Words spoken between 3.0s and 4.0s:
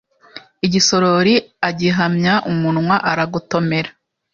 aragotomera